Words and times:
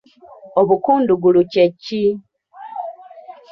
Obukundugulu 0.61 1.39
kye 1.51 1.65
ki? 1.83 2.01